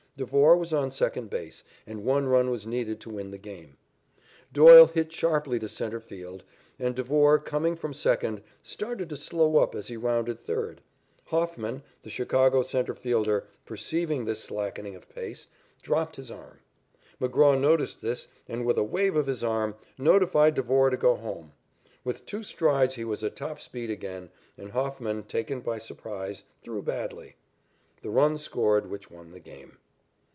[0.17, 3.77] Devore was on second base, and one run was needed to win the game.
[4.51, 6.43] Doyle hit sharply to centre field,
[6.77, 10.81] and Devore, coming from second, started to slow up as he rounded third.
[11.29, 15.47] Hofman, the Chicago centre fielder, perceiving this slackening of pace,
[15.81, 16.59] dropped his arm.
[17.19, 21.53] McGraw noticed this, and, with a wave of his arm, notified Devore to go home.
[22.03, 26.83] With two strides he was at top speed again, and Hofman, taken by surprise, threw
[26.83, 27.37] badly.
[28.01, 29.77] The run scored which won the game.